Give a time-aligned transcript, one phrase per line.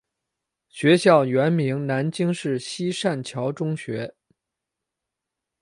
[0.67, 4.15] 学校原名南京市西善桥中学。